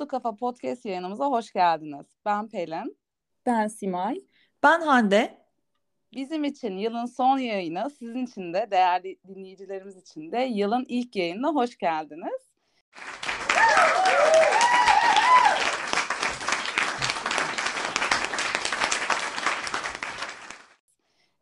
Mutlu 0.00 0.08
Kafa 0.08 0.36
Podcast 0.36 0.84
yayınımıza 0.84 1.26
hoş 1.26 1.52
geldiniz. 1.52 2.06
Ben 2.24 2.48
Pelin. 2.48 2.96
Ben 3.46 3.66
Simay. 3.68 4.20
Ben 4.62 4.80
Hande. 4.80 5.38
Bizim 6.14 6.44
için 6.44 6.76
yılın 6.76 7.06
son 7.06 7.38
yayını, 7.38 7.90
sizin 7.90 8.24
için 8.24 8.54
de 8.54 8.68
değerli 8.70 9.18
dinleyicilerimiz 9.28 9.96
için 9.96 10.32
de 10.32 10.38
yılın 10.38 10.84
ilk 10.88 11.16
yayınına 11.16 11.54
hoş 11.54 11.78
geldiniz. 11.78 12.49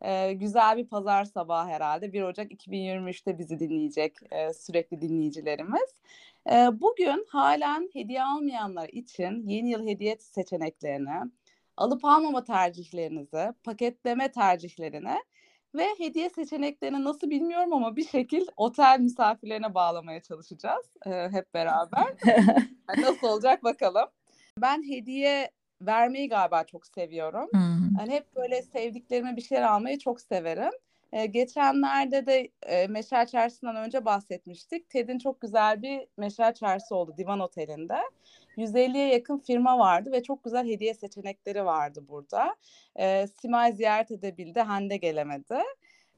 Ee, 0.09 0.33
güzel 0.33 0.77
bir 0.77 0.87
pazar 0.87 1.25
sabahı 1.25 1.69
herhalde. 1.69 2.13
1 2.13 2.21
Ocak 2.21 2.51
2023'te 2.51 3.37
bizi 3.37 3.59
dinleyecek 3.59 4.17
e, 4.31 4.53
sürekli 4.53 5.01
dinleyicilerimiz. 5.01 5.95
E, 6.51 6.53
bugün 6.81 7.25
halen 7.29 7.89
hediye 7.93 8.23
almayanlar 8.23 8.89
için 8.89 9.47
yeni 9.47 9.69
yıl 9.69 9.87
hediye 9.87 10.17
seçeneklerini, 10.17 11.31
alıp 11.77 12.05
almama 12.05 12.43
tercihlerinizi, 12.43 13.53
paketleme 13.63 14.31
tercihlerini 14.31 15.15
ve 15.75 15.87
hediye 15.97 16.29
seçeneklerini 16.29 17.03
nasıl 17.03 17.29
bilmiyorum 17.29 17.73
ama 17.73 17.95
bir 17.95 18.07
şekil 18.07 18.47
otel 18.57 18.99
misafirlerine 18.99 19.73
bağlamaya 19.73 20.21
çalışacağız 20.21 20.85
e, 21.05 21.09
hep 21.09 21.53
beraber. 21.53 22.07
nasıl 22.97 23.27
olacak 23.27 23.63
bakalım. 23.63 24.09
Ben 24.57 24.83
hediye 24.89 25.51
vermeyi 25.81 26.29
galiba 26.29 26.63
çok 26.63 26.87
seviyorum. 26.87 27.47
Hmm. 27.51 27.99
Yani 27.99 28.11
hep 28.11 28.35
böyle 28.35 28.61
sevdiklerime 28.61 29.35
bir 29.35 29.41
şeyler 29.41 29.63
almayı 29.63 29.99
çok 29.99 30.21
severim. 30.21 30.71
Ee, 31.13 31.25
geçenlerde 31.25 32.25
de 32.25 32.49
e, 32.61 32.87
Meşer 32.87 33.27
Çarşısı'ndan 33.27 33.75
önce 33.75 34.05
bahsetmiştik. 34.05 34.89
TED'in 34.89 35.19
çok 35.19 35.41
güzel 35.41 35.81
bir 35.81 36.07
Meşer 36.17 36.53
Çarşısı 36.53 36.95
oldu 36.95 37.13
Divan 37.17 37.39
Oteli'nde. 37.39 37.97
150'ye 38.57 39.07
yakın 39.07 39.37
firma 39.37 39.79
vardı 39.79 40.11
ve 40.11 40.23
çok 40.23 40.43
güzel 40.43 40.67
hediye 40.67 40.93
seçenekleri 40.93 41.65
vardı 41.65 42.03
burada. 42.07 42.55
Ee, 42.99 43.27
Simay 43.41 43.71
ziyaret 43.71 44.11
edebildi, 44.11 44.59
Hande 44.59 44.97
gelemedi. 44.97 45.57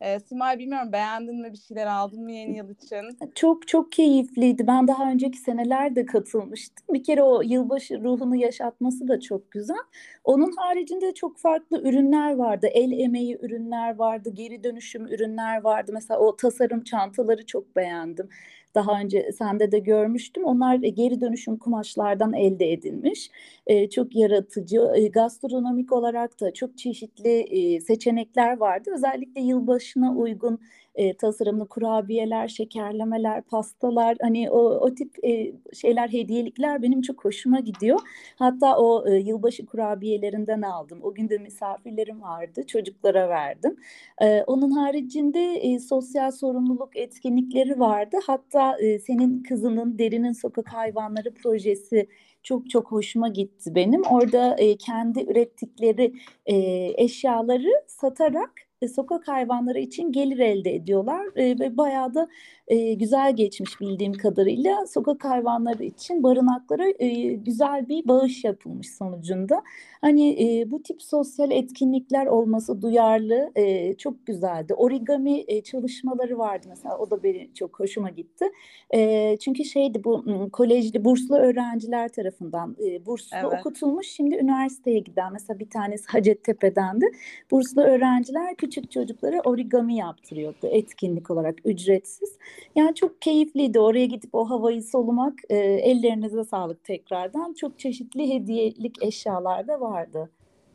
E, 0.02 0.20
Simay 0.20 0.60
bilmiyorum 0.60 0.92
beğendin 0.92 1.42
mi 1.42 1.52
bir 1.52 1.58
şeyler 1.58 1.88
aldın 1.88 2.24
mı 2.24 2.32
yeni 2.32 2.58
yıl 2.58 2.70
için? 2.70 3.18
Çok 3.36 3.68
çok 3.68 3.92
keyifliydi. 3.92 4.68
Ben 4.68 4.88
daha 4.88 5.12
önceki 5.12 5.38
senelerde 5.38 6.06
katılmıştım. 6.06 6.86
Bir 6.94 7.04
kere 7.04 7.24
o 7.24 7.42
yılbaşı 7.42 8.04
ruhunu 8.04 8.36
yaşatması 8.36 9.08
da 9.08 9.20
çok 9.20 9.52
güzel. 9.52 9.78
Onun 10.24 10.52
haricinde 10.58 11.14
çok 11.14 11.38
farklı 11.38 11.82
ürünler 11.82 12.36
vardı. 12.36 12.68
El 12.68 12.92
emeği 12.92 13.38
ürünler 13.42 13.96
vardı, 13.96 14.30
geri 14.34 14.64
dönüşüm 14.64 15.08
ürünler 15.08 15.62
vardı. 15.62 15.92
Mesela 15.94 16.20
o 16.20 16.36
tasarım 16.36 16.84
çantaları 16.84 17.46
çok 17.46 17.76
beğendim. 17.76 18.30
Daha 18.76 19.00
önce 19.02 19.32
sende 19.32 19.72
de 19.72 19.80
görmüştüm. 19.80 20.46
Onlar 20.46 20.76
geri 20.76 21.22
dönüşüm 21.22 21.58
kumaşlardan 21.58 22.34
elde 22.34 22.72
edilmiş. 22.72 23.32
E, 23.68 23.90
çok 23.90 24.16
yaratıcı. 24.16 24.92
E, 24.96 25.08
gastronomik 25.08 25.92
olarak 25.92 26.42
da 26.42 26.54
çok 26.54 26.78
çeşitli 26.78 27.40
e, 27.40 27.82
seçenekler 27.82 28.58
vardı. 28.58 28.92
Özellikle 28.96 29.42
yılbaşına 29.42 30.16
uygun 30.16 30.60
e, 30.96 31.14
tasarımlı 31.18 31.68
kurabiyeler, 31.68 32.48
şekerlemeler, 32.48 33.42
pastalar 33.42 34.18
hani 34.22 34.52
o, 34.52 34.60
o 34.60 34.96
tip 34.96 35.26
e, 35.26 35.54
şeyler, 35.74 36.10
hediyelikler 36.10 36.82
benim 36.82 37.02
çok 37.02 37.26
hoşuma 37.26 37.60
gidiyor. 37.60 38.00
Hatta 38.36 38.78
o 38.78 39.08
e, 39.08 39.16
yılbaşı 39.16 39.66
kurabiyelerinden 39.66 40.62
aldım. 40.62 41.00
O 41.04 41.14
gün 41.14 41.30
de 41.30 41.38
misafirlerim 41.38 42.22
vardı. 42.22 42.64
Çocuklara 42.68 43.30
verdim. 43.30 43.76
E, 44.22 44.44
onun 44.44 44.72
haricinde 44.72 45.54
e, 45.54 45.80
sosyal 45.80 46.32
sorumluluk 46.32 46.98
etkinlikleri 46.98 47.80
vardı. 47.80 48.18
Hatta 48.28 48.61
e, 48.80 49.00
senin 49.00 49.44
kızının 49.44 50.00
Derinin 50.00 50.32
Sokak 50.34 50.68
Hayvanları 50.68 51.34
projesi 51.34 52.08
çok 52.44 52.70
çok 52.70 52.92
hoşuma 52.92 53.28
gitti 53.28 53.76
benim. 53.76 54.02
Orada 54.02 54.56
e, 54.56 54.78
kendi 54.78 55.32
ürettikleri 55.32 56.14
e, 56.46 56.56
eşyaları 57.04 57.70
satarak 57.88 58.71
e, 58.82 58.88
sokak 58.88 59.28
hayvanları 59.28 59.80
için 59.80 60.12
gelir 60.12 60.40
elde 60.40 60.76
ediyorlar 60.76 61.26
e, 61.36 61.60
ve 61.60 61.78
bayağı 61.78 62.14
da 62.14 62.28
e, 62.68 62.94
güzel 62.94 63.36
geçmiş 63.36 63.82
bildiğim 63.82 64.14
kadarıyla 64.14 64.86
sokak 64.88 65.26
hayvanları 65.26 65.84
için 65.84 66.24
barınaklara 66.24 66.86
e, 67.00 67.34
güzel 67.34 67.90
bir 67.90 68.08
bağış 68.08 68.44
yapılmış 68.44 68.96
sonucunda. 68.96 69.64
Hani 70.02 70.30
e, 70.30 70.72
bu 70.72 70.84
tip 70.84 71.02
sosyal 71.02 71.52
etkinlikler 71.52 72.26
olması 72.26 72.82
duyarlı 72.82 73.52
e, 73.56 73.94
çok 73.94 74.26
güzeldi. 74.26 74.74
Origami 74.74 75.44
e, 75.48 75.62
çalışmaları 75.62 76.38
vardı 76.38 76.68
mesela 76.70 76.98
o 76.98 77.12
da 77.12 77.24
beni 77.24 77.50
çok 77.54 77.80
hoşuma 77.80 78.10
gitti. 78.10 78.46
E, 78.94 79.38
çünkü 79.38 79.66
şeydi 79.66 80.04
bu 80.04 80.26
kolejli 80.52 81.06
burslu 81.06 81.36
öğrenciler 81.36 82.10
tarafından 82.10 82.76
e, 82.86 83.06
burslu 83.06 83.38
evet. 83.38 83.60
okutulmuş 83.60 84.08
şimdi 84.08 84.36
üniversiteye 84.36 85.00
giden 85.00 85.34
mesela 85.34 85.60
bir 85.60 85.70
tanesi 85.70 86.08
Hacettepe'dendi. 86.08 87.06
Burslu 87.52 87.82
öğrenciler 87.82 88.56
küçük 88.56 88.71
çocuklara 88.72 89.42
origami 89.42 89.96
yaptırıyordu 89.96 90.68
etkinlik 90.68 91.32
olarak 91.32 91.56
ücretsiz. 91.66 92.38
Yani 92.76 92.96
çok 92.96 93.22
keyifliydi 93.22 93.80
oraya 93.80 94.06
gidip 94.06 94.36
o 94.36 94.50
havayı 94.50 94.84
solumak. 94.84 95.34
E, 95.50 95.58
ellerinize 95.58 96.44
sağlık 96.44 96.84
tekrardan. 96.84 97.54
Çok 97.54 97.80
çeşitli 97.80 98.34
hediyelik 98.34 99.04
eşyalar 99.04 99.68
da 99.68 99.82
vardı. 99.82 100.30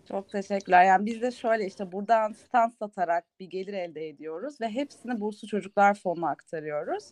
Çok 0.09 0.29
teşekkürler. 0.29 0.85
Yani 0.85 1.07
biz 1.07 1.23
de 1.23 1.31
şöyle 1.31 1.67
işte 1.67 1.93
buradan 1.93 2.33
stand 2.33 2.73
satarak 2.73 3.25
bir 3.41 3.51
gelir 3.51 3.73
elde 3.73 4.09
ediyoruz 4.09 4.61
ve 4.61 4.69
hepsini 4.69 5.21
Burslu 5.21 5.49
Çocuklar 5.49 5.95
Fonu'na 5.95 6.29
aktarıyoruz. 6.29 7.05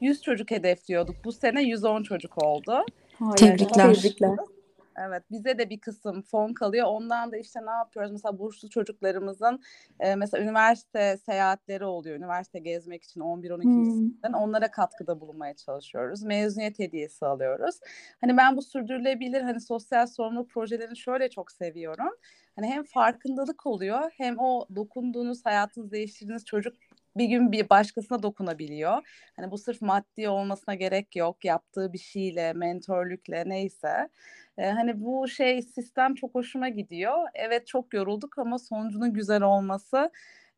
100 0.00 0.22
çocuk 0.22 0.50
hedefliyorduk. 0.50 1.16
Bu 1.24 1.32
sene 1.32 1.62
110 1.62 2.02
çocuk 2.02 2.42
oldu. 2.42 2.84
Hayır, 3.18 3.36
tebrikler. 3.36 3.94
tebrikler. 3.94 4.36
Evet 4.96 5.22
bize 5.30 5.58
de 5.58 5.70
bir 5.70 5.80
kısım 5.80 6.22
fon 6.22 6.52
kalıyor. 6.52 6.86
Ondan 6.86 7.32
da 7.32 7.36
işte 7.36 7.60
ne 7.66 7.70
yapıyoruz? 7.70 8.12
Mesela 8.12 8.38
burslu 8.38 8.70
çocuklarımızın 8.70 9.62
e, 10.00 10.14
mesela 10.14 10.44
üniversite 10.44 11.16
seyahatleri 11.16 11.84
oluyor. 11.84 12.16
Üniversite 12.16 12.58
gezmek 12.58 13.04
için 13.04 13.20
11-12 13.20 13.62
hmm. 13.62 14.34
onlara 14.34 14.70
katkıda 14.70 15.20
bulunmaya 15.20 15.54
çalışıyoruz. 15.54 16.22
Mezuniyet 16.22 16.78
hediyesi 16.78 17.26
alıyoruz. 17.26 17.80
Hani 18.20 18.36
ben 18.36 18.56
bu 18.56 18.62
sürdürülebilir 18.62 19.42
hani 19.42 19.60
sosyal 19.60 20.06
sorumluluk 20.06 20.50
projelerini 20.50 20.96
şöyle 20.96 21.30
çok 21.30 21.52
seviyorum. 21.52 22.10
Hani 22.56 22.66
hem 22.66 22.84
farkındalık 22.84 23.66
oluyor 23.66 24.10
hem 24.16 24.38
o 24.38 24.66
dokunduğunuz 24.76 25.46
hayatınızı 25.46 25.90
değiştirdiğiniz 25.90 26.44
çocuk 26.44 26.74
bir 27.16 27.26
gün 27.26 27.52
bir 27.52 27.70
başkasına 27.70 28.22
dokunabiliyor. 28.22 29.02
Hani 29.36 29.50
bu 29.50 29.58
sırf 29.58 29.82
maddi 29.82 30.28
olmasına 30.28 30.74
gerek 30.74 31.16
yok. 31.16 31.44
Yaptığı 31.44 31.92
bir 31.92 31.98
şeyle, 31.98 32.52
mentörlükle 32.52 33.42
neyse. 33.46 34.08
Ee, 34.58 34.70
hani 34.70 35.00
bu 35.04 35.28
şey 35.28 35.62
sistem 35.62 36.14
çok 36.14 36.34
hoşuma 36.34 36.68
gidiyor. 36.68 37.28
Evet 37.34 37.66
çok 37.66 37.94
yorulduk 37.94 38.38
ama 38.38 38.58
sonucunun 38.58 39.12
güzel 39.12 39.42
olması 39.42 40.10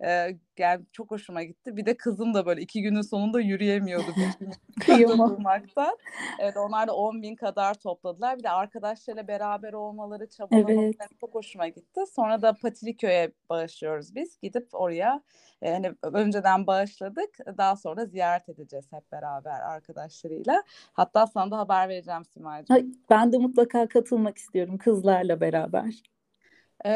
e, 0.05 0.37
yani 0.59 0.85
çok 0.93 1.11
hoşuma 1.11 1.43
gitti. 1.43 1.77
Bir 1.77 1.87
de 1.87 1.97
kızım 1.97 2.35
da 2.35 2.47
böyle 2.47 2.61
iki 2.61 2.83
günün 2.83 3.03
sonunda 3.03 3.41
yürüyemiyordu. 3.41 4.07
durmaktan. 4.89 5.97
Evet 6.39 6.57
onlar 6.57 6.89
da 6.89 6.97
10 6.97 7.23
bin 7.23 7.37
kadar 7.37 7.75
topladılar. 7.75 8.39
Bir 8.39 8.43
de 8.43 8.51
arkadaşlarıyla 8.51 9.29
beraber 9.29 9.73
olmaları, 9.73 10.29
çabalamak 10.29 10.71
evet. 10.71 10.97
çok 11.21 11.35
hoşuma 11.35 11.69
gitti. 11.69 12.01
Sonra 12.17 12.43
da 12.43 12.55
Patriköy'e 12.63 13.33
bağışlıyoruz 13.51 14.15
biz. 14.15 14.39
Gidip 14.43 14.69
oraya 14.73 15.23
e, 15.63 15.73
hani 15.73 15.93
önceden 16.03 16.67
bağışladık. 16.67 17.39
Daha 17.59 17.77
sonra 17.77 18.07
ziyaret 18.07 18.49
edeceğiz 18.49 18.93
hep 18.93 19.13
beraber 19.13 19.61
arkadaşlarıyla. 19.61 20.63
Hatta 20.93 21.27
sana 21.27 21.51
da 21.51 21.59
haber 21.59 21.89
vereceğim 21.89 22.25
Simay'cığım. 22.25 22.95
Ben 23.11 23.33
de 23.33 23.39
mutlaka 23.39 23.89
katılmak 23.89 24.39
istiyorum 24.39 24.79
kızlarla 24.79 25.41
beraber. 25.41 26.14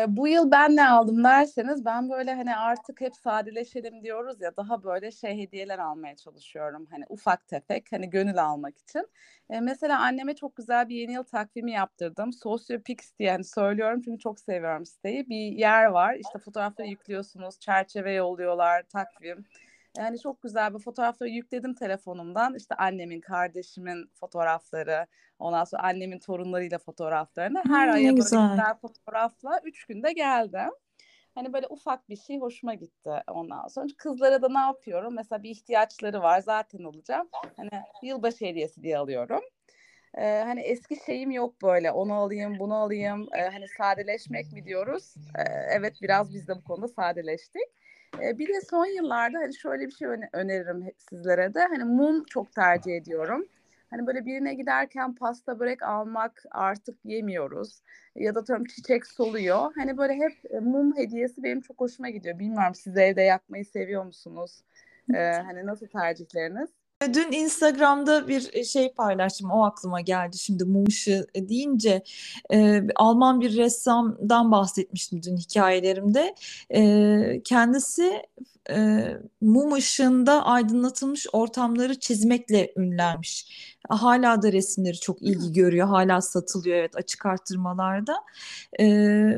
Bu 0.09 0.29
yıl 0.29 0.51
ben 0.51 0.77
ne 0.77 0.89
aldım 0.89 1.25
derseniz 1.25 1.85
ben 1.85 2.11
böyle 2.11 2.35
hani 2.35 2.57
artık 2.57 3.01
hep 3.01 3.17
sadeleşelim 3.17 4.03
diyoruz 4.03 4.41
ya 4.41 4.57
daha 4.57 4.83
böyle 4.83 5.11
şey 5.11 5.39
hediyeler 5.39 5.79
almaya 5.79 6.17
çalışıyorum. 6.17 6.87
Hani 6.91 7.05
ufak 7.09 7.49
tefek 7.49 7.93
hani 7.93 8.11
gönül 8.11 8.43
almak 8.45 8.79
için. 8.79 9.07
Ee, 9.51 9.61
mesela 9.61 10.01
anneme 10.01 10.35
çok 10.35 10.57
güzel 10.57 10.89
bir 10.89 10.97
yeni 10.97 11.13
yıl 11.13 11.23
takvimi 11.23 11.73
yaptırdım. 11.73 12.33
Sociopix 12.33 13.19
diye 13.19 13.31
hani 13.31 13.45
söylüyorum 13.45 14.03
çünkü 14.05 14.19
çok 14.19 14.41
seviyorum 14.41 14.87
siteyi. 14.87 15.29
Bir 15.29 15.59
yer 15.59 15.85
var 15.85 16.15
işte 16.15 16.39
fotoğrafları 16.39 16.89
yüklüyorsunuz 16.89 17.61
çerçeve 17.61 18.13
yolluyorlar 18.13 18.83
takvim. 18.83 19.45
Yani 19.99 20.21
çok 20.21 20.43
güzel 20.43 20.75
bir 20.75 20.79
fotoğrafları 20.79 21.31
yükledim 21.31 21.75
telefonumdan. 21.75 22.55
İşte 22.55 22.75
annemin, 22.75 23.21
kardeşimin 23.21 24.11
fotoğrafları, 24.21 25.07
ondan 25.39 25.65
sonra 25.65 25.83
annemin 25.83 26.19
torunlarıyla 26.19 26.79
fotoğraflarını. 26.79 27.63
Her 27.67 27.87
hmm, 27.87 27.95
aya 27.95 28.11
böyle 28.11 28.21
güzel 28.21 28.75
fotoğrafla 28.83 29.61
üç 29.65 29.85
günde 29.85 30.13
geldim. 30.13 30.71
Hani 31.35 31.53
böyle 31.53 31.67
ufak 31.71 32.09
bir 32.09 32.17
şey 32.17 32.39
hoşuma 32.39 32.75
gitti 32.75 33.11
ondan 33.31 33.69
sonra. 33.69 33.87
Kızlara 33.99 34.43
da 34.43 34.49
ne 34.49 34.59
yapıyorum? 34.59 35.15
Mesela 35.15 35.43
bir 35.43 35.51
ihtiyaçları 35.51 36.23
var 36.23 36.41
zaten 36.41 36.85
alacağım. 36.85 37.29
Hani 37.57 37.71
yılbaşı 38.03 38.45
hediyesi 38.45 38.83
diye 38.83 38.99
alıyorum. 38.99 39.41
Ee, 40.15 40.43
hani 40.47 40.61
eski 40.61 40.97
şeyim 41.07 41.31
yok 41.31 41.63
böyle 41.63 41.91
onu 41.91 42.15
alayım 42.15 42.59
bunu 42.59 42.75
alayım 42.75 43.29
ee, 43.37 43.41
hani 43.41 43.69
sadeleşmek 43.69 44.53
mi 44.53 44.65
diyoruz 44.65 45.15
ee, 45.39 45.43
evet 45.71 45.95
biraz 46.03 46.35
biz 46.35 46.49
de 46.49 46.57
bu 46.57 46.65
konuda 46.65 46.89
sadeleştik 46.89 47.69
bir 48.39 48.49
de 48.49 48.61
son 48.71 48.87
yıllarda 48.87 49.39
hani 49.39 49.55
şöyle 49.55 49.87
bir 49.87 49.93
şey 49.93 50.09
öneririm 50.33 50.93
sizlere 51.11 51.55
de. 51.55 51.61
Hani 51.61 51.85
mum 51.85 52.25
çok 52.25 52.53
tercih 52.53 52.97
ediyorum. 52.97 53.47
Hani 53.91 54.07
böyle 54.07 54.27
birine 54.27 54.55
giderken 54.55 55.15
pasta 55.15 55.61
börek 55.61 55.83
almak 55.83 56.45
artık 56.51 56.99
yemiyoruz. 57.05 57.83
Ya 58.15 58.35
da 58.35 58.41
atıyorum 58.41 58.65
çiçek 58.65 59.07
soluyor. 59.07 59.73
Hani 59.75 59.99
böyle 59.99 60.15
hep 60.15 60.33
e, 60.51 60.61
mum 60.61 60.97
hediyesi 60.97 61.43
benim 61.43 61.61
çok 61.61 61.81
hoşuma 61.81 62.11
gidiyor. 62.11 62.39
Bilmiyorum 62.39 62.75
siz 62.75 62.97
evde 62.97 63.23
yakmayı 63.23 63.65
seviyor 63.65 64.05
musunuz? 64.05 64.63
Ee, 65.15 65.19
hani 65.19 65.67
nasıl 65.67 65.87
tercihleriniz? 65.87 66.71
Dün 67.03 67.33
Instagram'da 67.33 68.29
bir 68.29 68.51
e, 68.53 68.65
şey 68.65 68.93
paylaştım. 68.93 69.51
O 69.51 69.65
aklıma 69.65 70.01
geldi 70.01 70.39
şimdi 70.39 70.65
mum 70.65 70.87
ışığı 70.87 71.27
deyince. 71.37 72.03
E, 72.53 72.83
Alman 72.97 73.41
bir 73.41 73.57
ressamdan 73.57 74.53
bahsetmiştim 74.53 75.23
dün 75.23 75.37
hikayelerimde. 75.37 76.35
E, 76.71 77.43
kendisi 77.45 78.23
e, 78.71 79.07
mum 79.41 79.73
ışığında 79.73 80.47
aydınlatılmış 80.47 81.27
ortamları 81.33 82.01
çizmekle 82.01 82.73
ünlenmiş. 82.77 83.47
Hala 83.89 84.43
da 84.43 84.53
resimleri 84.53 85.01
çok 85.01 85.23
ilgi 85.23 85.53
görüyor. 85.53 85.89
Hala 85.89 86.21
satılıyor 86.21 86.77
evet 86.77 86.97
açık 86.97 87.27
arttırmalarda. 87.27 88.17
E, 88.79 88.87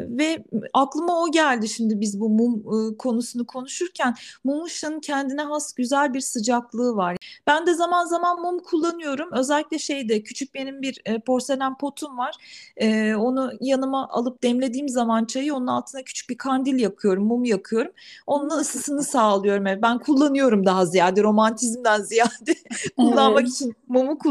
ve 0.08 0.44
aklıma 0.72 1.22
o 1.22 1.30
geldi 1.30 1.68
şimdi 1.68 2.00
biz 2.00 2.20
bu 2.20 2.28
mum 2.28 2.58
e, 2.58 2.96
konusunu 2.96 3.46
konuşurken. 3.46 4.14
Mum 4.44 4.64
ışığının 4.64 5.00
kendine 5.00 5.42
has 5.42 5.72
güzel 5.72 6.14
bir 6.14 6.20
sıcaklığı 6.20 6.96
var. 6.96 7.16
Ben 7.46 7.66
de 7.66 7.74
zaman 7.74 8.06
zaman 8.06 8.40
mum 8.40 8.58
kullanıyorum. 8.58 9.28
Özellikle 9.32 9.78
şeyde 9.78 10.22
küçük 10.22 10.54
benim 10.54 10.82
bir 10.82 11.02
e, 11.04 11.18
porselen 11.18 11.78
potum 11.78 12.18
var. 12.18 12.34
E, 12.76 13.14
onu 13.14 13.52
yanıma 13.60 14.08
alıp 14.08 14.42
demlediğim 14.42 14.88
zaman 14.88 15.24
çayı 15.24 15.54
onun 15.54 15.66
altına 15.66 16.02
küçük 16.02 16.30
bir 16.30 16.38
kandil 16.38 16.78
yakıyorum, 16.80 17.24
mum 17.24 17.44
yakıyorum. 17.44 17.92
Onunla 18.26 18.54
ısısını 18.54 19.02
sağlıyorum. 19.02 19.66
Evet, 19.66 19.82
ben 19.82 19.98
kullanıyorum 19.98 20.66
daha 20.66 20.86
ziyade 20.86 21.22
romantizmden 21.22 22.02
ziyade 22.02 22.54
kullanmak 22.96 23.40
Evet. 23.40 23.50
için 23.52 23.74
mumu 23.88 24.18
kullanıyorum 24.18 24.29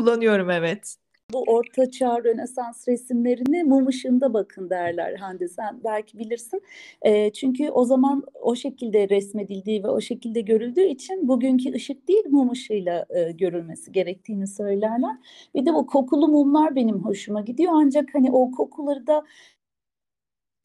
evet. 0.50 0.96
Bu 1.34 1.44
Orta 1.48 1.92
Çağ 1.92 2.24
Rönesans 2.24 2.88
resimlerini 2.88 3.64
mum 3.64 3.88
ışığında 3.88 4.34
bakın 4.34 4.70
derler 4.70 5.16
Hande 5.16 5.48
sen 5.48 5.82
belki 5.84 6.18
bilirsin. 6.20 6.62
Eee, 7.06 7.32
çünkü 7.34 7.70
o 7.70 7.86
zaman 7.86 8.24
o 8.42 8.56
şekilde 8.56 9.10
resmedildiği 9.10 9.84
ve 9.84 9.88
o 9.88 10.02
şekilde 10.02 10.42
görüldüğü 10.42 10.82
için 10.86 11.28
bugünkü 11.28 11.74
ışık 11.74 12.08
değil 12.08 12.24
mum 12.30 12.52
ışığıyla 12.52 13.06
eee, 13.16 13.32
görülmesi 13.32 13.92
gerektiğini 13.92 14.48
söylerler. 14.48 15.16
Bir 15.56 15.66
de 15.66 15.74
bu 15.74 15.88
kokulu 15.88 16.28
mumlar 16.28 16.76
benim 16.76 17.00
hoşuma 17.06 17.42
gidiyor 17.42 17.72
ancak 17.76 18.10
hani 18.14 18.32
o 18.32 18.52
kokuları 18.52 19.08
da 19.08 19.26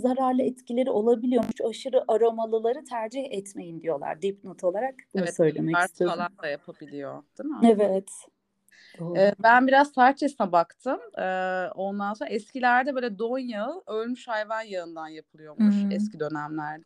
zararlı 0.00 0.42
etkileri 0.42 0.90
olabiliyormuş. 0.90 1.60
Aşırı 1.68 2.04
aromalıları 2.08 2.84
tercih 2.84 3.24
etmeyin 3.30 3.80
diyorlar 3.82 4.22
dipnot 4.22 4.64
olarak. 4.64 4.94
Bunu 5.14 5.22
Evet, 5.22 5.36
söylemek 5.36 5.74
Tart 5.74 5.90
istedim. 5.90 6.10
falan 6.10 6.30
da 6.42 6.46
yapabiliyor, 6.48 7.22
değil 7.38 7.50
mi? 7.50 7.56
Evet. 7.72 8.10
Doğru. 8.98 9.32
Ben 9.38 9.66
biraz 9.66 9.92
tarçesine 9.92 10.52
baktım. 10.52 11.00
Ondan 11.74 12.14
sonra 12.14 12.30
eskilerde 12.30 12.94
böyle 12.94 13.18
don 13.18 13.38
yağı 13.38 13.82
ölmüş 13.86 14.28
hayvan 14.28 14.62
yağından 14.62 15.08
yapılıyormuş 15.08 15.74
Hmm. 15.82 15.92
eski 15.92 16.20
dönemlerde. 16.20 16.84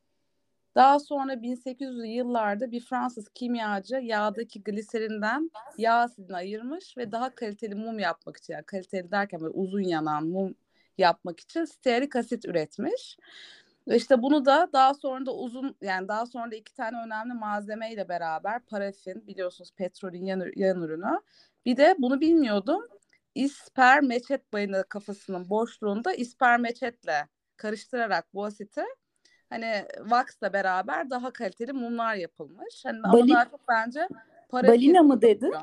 Daha 0.75 1.01
sonra 1.01 1.43
1800'lü 1.43 2.07
yıllarda 2.07 2.71
bir 2.71 2.81
Fransız 2.81 3.29
kimyacı 3.29 3.97
yağdaki 3.97 4.63
gliserinden 4.63 5.51
yağ 5.79 5.95
asidini 5.95 6.37
ayırmış 6.37 6.97
ve 6.97 7.13
daha 7.13 7.35
kaliteli 7.35 7.75
mum 7.75 7.99
yapmak 7.99 8.37
için 8.37 8.53
yani 8.53 8.65
kaliteli 8.65 9.11
derken 9.11 9.41
böyle 9.41 9.53
uzun 9.53 9.81
yanan 9.81 10.27
mum 10.27 10.55
yapmak 10.99 11.41
için 11.41 11.65
stearik 11.65 12.17
asit 12.17 12.45
üretmiş. 12.45 13.19
Ve 13.89 13.97
işte 13.97 14.23
bunu 14.23 14.45
da 14.45 14.69
daha 14.73 14.95
sonra 14.95 15.27
da 15.27 15.35
uzun 15.35 15.77
yani 15.83 16.09
daha 16.09 16.27
sonra 16.27 16.51
da 16.51 16.57
iki 16.57 16.75
tane 16.75 16.97
önemli 17.07 17.35
malzemeyle 17.35 18.09
beraber 18.09 18.61
parafin 18.61 19.27
biliyorsunuz 19.27 19.71
petrolün 19.77 20.25
yan, 20.25 20.45
yan 20.57 20.83
ürünü. 20.83 21.21
Bir 21.69 21.77
de 21.77 21.95
bunu 21.99 22.21
bilmiyordum. 22.21 22.83
İspermeçet 23.35 24.53
bayını 24.53 24.85
kafasının 24.89 25.51
boşluğunda 25.51 26.15
ispermeçetle 26.15 27.29
karıştırarak 27.57 28.35
bu 28.35 28.45
asiti 28.45 28.83
hani 29.51 29.85
wax'la 29.99 30.53
beraber 30.53 31.11
daha 31.11 31.33
kaliteli 31.33 31.73
mumlar 31.73 32.15
yapılmış. 32.15 32.85
Hani 32.85 32.99
ama 33.05 33.13
Bali- 33.13 33.31
daha 33.31 33.45
çok 33.45 33.69
bence 33.69 34.09
parafin 34.51 34.73
Balina 34.81 35.03
mı 35.03 35.23
dedin? 35.23 35.55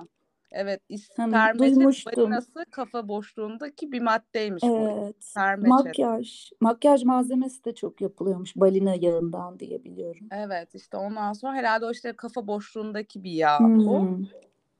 Evet, 0.52 0.81
Hani 1.18 1.30
ispermeçet 1.30 2.06
balinası 2.06 2.66
kafa 2.72 3.07
boşluğundaki 3.07 3.92
bir 3.92 4.02
maddeymiş 4.02 4.63
bu. 4.63 4.68
Evet. 4.68 5.16
İspermeçet. 5.19 5.86
Makyaj, 5.86 6.52
makyaj 6.62 7.04
malzemesi 7.04 7.66
de 7.66 7.75
çok 7.75 8.02
yapılıyormuş 8.02 8.56
balina 8.56 8.96
yağından 8.96 9.60
diye 9.60 9.84
biliyorum. 9.84 10.28
Evet, 10.31 10.75
işte 10.75 10.98
ondan 10.98 11.34
sonra 11.34 11.54
herhalde 11.54 11.86
o 11.86 11.92
işte 11.92 12.13
kafa 12.13 12.48
boşluğundaki 12.48 13.24
bir 13.24 13.31
yağ 13.31 13.60
Hı 13.60 13.63
bu. 13.63 14.07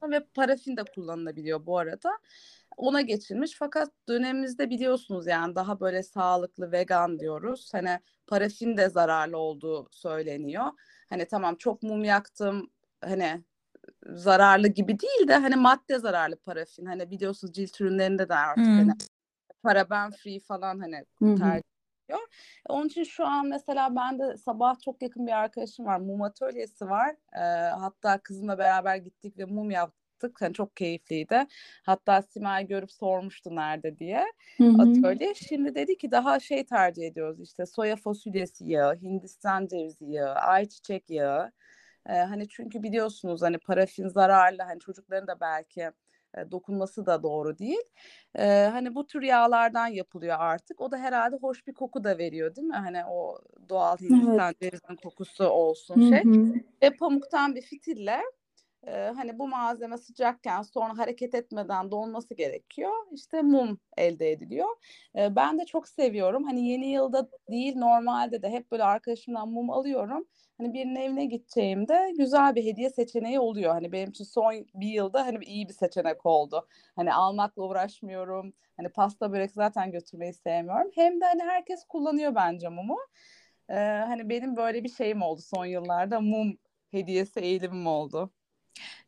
Hı. 0.06 0.10
Ve 0.10 0.26
parafin 0.34 0.76
de 0.76 0.82
kullanılabiliyor 0.94 1.66
bu 1.66 1.78
arada. 1.78 2.10
Ona 2.76 3.00
geçilmiş 3.00 3.56
fakat 3.58 3.92
dönemimizde 4.08 4.70
biliyorsunuz 4.70 5.26
yani 5.26 5.54
daha 5.54 5.80
böyle 5.80 6.02
sağlıklı 6.02 6.72
vegan 6.72 7.18
diyoruz. 7.18 7.68
Hani 7.72 8.00
parafin 8.26 8.76
de 8.76 8.88
zararlı 8.88 9.38
olduğu 9.38 9.88
söyleniyor. 9.90 10.64
Hani 11.08 11.26
tamam 11.26 11.56
çok 11.56 11.82
mum 11.82 12.04
yaktım 12.04 12.70
hani 13.04 13.44
zararlı 14.06 14.68
gibi 14.68 14.98
değil 15.00 15.28
de 15.28 15.36
hani 15.36 15.56
madde 15.56 15.98
zararlı 15.98 16.36
parafin. 16.36 16.86
Hani 16.86 17.10
biliyorsunuz 17.10 17.52
cilt 17.54 17.80
ürünlerinde 17.80 18.28
de 18.28 18.34
artık 18.34 18.66
Hmm. 18.66 18.76
hani 18.78 18.92
paraben 19.62 20.10
free 20.10 20.40
falan 20.40 20.78
hani 20.78 21.04
hı. 21.22 21.34
tercih 21.34 21.75
ediliyor. 22.10 22.28
Onun 22.68 22.86
için 22.88 23.04
şu 23.04 23.26
an 23.26 23.46
mesela 23.46 23.96
ben 23.96 24.18
de 24.18 24.36
sabah 24.36 24.80
çok 24.80 25.02
yakın 25.02 25.26
bir 25.26 25.32
arkadaşım 25.32 25.86
var. 25.86 25.98
Mum 26.00 26.22
atölyesi 26.22 26.90
var. 26.90 27.16
Ee, 27.36 27.38
hatta 27.80 28.18
kızımla 28.18 28.58
beraber 28.58 28.96
gittik 28.96 29.38
ve 29.38 29.44
mum 29.44 29.70
yaptık. 29.70 30.38
Yani 30.40 30.54
çok 30.54 30.76
keyifliydi. 30.76 31.46
Hatta 31.82 32.22
Simay 32.22 32.66
görüp 32.66 32.92
sormuştu 32.92 33.56
nerede 33.56 33.98
diye 33.98 34.24
Hı 34.60 34.64
hı. 34.68 34.92
atölye. 35.00 35.34
Şimdi 35.34 35.74
dedi 35.74 35.96
ki 35.98 36.10
daha 36.10 36.40
şey 36.40 36.64
tercih 36.66 37.06
ediyoruz 37.06 37.40
işte 37.40 37.66
soya 37.66 37.96
fasulyesi 37.96 38.64
yağı, 38.70 38.96
Hindistan 38.96 39.66
cevizi 39.66 40.04
yağı, 40.06 40.34
ayçiçek 40.34 41.10
yağı. 41.10 41.52
Ee, 42.08 42.12
hani 42.12 42.48
çünkü 42.48 42.82
biliyorsunuz 42.82 43.42
hani 43.42 43.58
parafin 43.58 44.08
zararlı 44.08 44.62
hani 44.62 44.80
çocukların 44.80 45.26
da 45.28 45.40
belki 45.40 45.90
e, 46.38 46.50
dokunması 46.50 47.06
da 47.06 47.22
doğru 47.22 47.58
değil. 47.58 47.82
Ee, 48.38 48.68
hani 48.72 48.94
bu 48.94 49.06
tür 49.06 49.22
yağlardan 49.22 49.86
yapılıyor 49.86 50.36
artık. 50.38 50.80
O 50.80 50.90
da 50.90 50.98
herhalde 50.98 51.36
hoş 51.36 51.66
bir 51.66 51.74
koku 51.74 52.04
da 52.04 52.18
veriyor 52.18 52.56
değil 52.56 52.68
mi? 52.68 52.76
Hani 52.76 53.04
o 53.06 53.38
doğal 53.68 53.96
Hindistan 53.96 54.54
cevizinin 54.62 54.96
kokusu 54.96 55.44
olsun 55.44 56.00
Hı 56.00 56.08
şey. 56.08 56.22
Ve 56.82 56.90
pamuktan 56.96 57.54
bir 57.54 57.62
fitille 57.62 58.20
e, 58.86 58.90
hani 58.90 59.38
bu 59.38 59.48
malzeme 59.48 59.98
sıcakken 59.98 60.62
sonra 60.62 60.98
hareket 60.98 61.34
etmeden 61.34 61.90
donması 61.90 62.34
gerekiyor. 62.34 62.92
İşte 63.12 63.42
mum 63.42 63.78
elde 63.96 64.30
ediliyor. 64.30 64.68
E, 65.16 65.36
ben 65.36 65.58
de 65.58 65.64
çok 65.64 65.88
seviyorum. 65.88 66.44
Hani 66.44 66.68
yeni 66.68 66.86
yılda 66.86 67.28
değil 67.50 67.76
normalde 67.76 68.42
de 68.42 68.50
hep 68.50 68.70
böyle 68.72 68.84
arkadaşımdan 68.84 69.48
mum 69.48 69.70
alıyorum. 69.70 70.26
Hani 70.58 70.74
birinin 70.74 70.96
evine 70.96 71.24
gideceğimde 71.24 72.12
güzel 72.18 72.54
bir 72.54 72.64
hediye 72.64 72.90
seçeneği 72.90 73.40
oluyor. 73.40 73.72
Hani 73.72 73.92
benim 73.92 74.10
için 74.10 74.24
son 74.24 74.66
bir 74.74 74.88
yılda 74.88 75.26
hani 75.26 75.44
iyi 75.44 75.68
bir 75.68 75.74
seçenek 75.74 76.26
oldu. 76.26 76.66
Hani 76.96 77.14
almakla 77.14 77.62
uğraşmıyorum. 77.62 78.52
Hani 78.76 78.88
pasta 78.88 79.32
börek 79.32 79.50
zaten 79.50 79.92
götürmeyi 79.92 80.32
sevmiyorum. 80.34 80.90
Hem 80.94 81.20
de 81.20 81.24
hani 81.24 81.42
herkes 81.42 81.84
kullanıyor 81.84 82.34
bence 82.34 82.68
mumu. 82.68 82.98
E, 83.68 83.74
hani 83.76 84.28
benim 84.28 84.56
böyle 84.56 84.84
bir 84.84 84.88
şeyim 84.88 85.22
oldu 85.22 85.40
son 85.40 85.64
yıllarda 85.64 86.20
mum 86.20 86.58
hediyesi 86.90 87.40
eğilimim 87.40 87.86
oldu. 87.86 88.30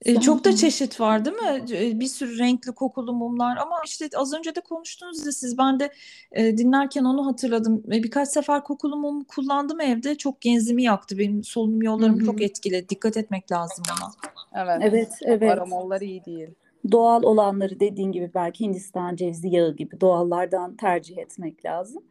E, 0.05 0.21
çok 0.21 0.45
da 0.45 0.57
çeşit 0.57 1.01
var 1.01 1.25
değil 1.25 1.37
mi? 1.37 1.65
E, 1.73 2.01
Bir 2.01 2.07
sürü 2.07 2.39
renkli 2.39 2.73
kokulu 2.73 3.13
mumlar 3.13 3.57
ama 3.57 3.77
işte 3.85 4.09
az 4.17 4.35
önce 4.35 4.55
de 4.55 4.61
konuştunuz 4.61 5.27
ya 5.27 5.33
siz 5.33 5.59
ben 5.59 5.81
de 5.81 5.93
e, 6.33 6.59
dinlerken 6.59 7.05
onu 7.05 7.27
hatırladım. 7.27 7.83
E, 7.93 8.03
birkaç 8.03 8.29
sefer 8.29 8.65
kokulu 8.65 8.97
mum 8.97 9.25
kullandım 9.25 9.81
evde. 9.81 10.15
Çok 10.15 10.41
genzimi 10.41 10.83
yaktı. 10.83 11.19
Benim 11.19 11.45
solunum 11.45 11.83
yollarımı 11.83 12.25
çok 12.25 12.43
etkiledi. 12.43 12.89
Dikkat 12.89 13.17
etmek 13.17 13.53
lazım 13.53 13.85
ona. 13.99 14.13
Evet. 14.53 14.83
Evet, 14.93 15.13
evet. 15.23 15.51
Aromaları 15.51 16.05
iyi 16.05 16.25
değil. 16.25 16.49
Doğal 16.93 17.23
olanları 17.23 17.81
dediğin 17.81 18.13
gibi 18.13 18.31
belki 18.35 18.65
Hindistan 18.65 19.17
cevizi 19.17 19.49
yağı 19.49 19.77
gibi 19.77 20.01
doğallardan 20.01 20.77
tercih 20.77 21.19
etmek 21.19 21.65
lazım. 21.65 22.03